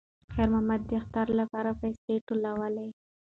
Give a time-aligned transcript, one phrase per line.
[0.33, 2.87] خیر محمد د اختر لپاره پیسې ټولولې.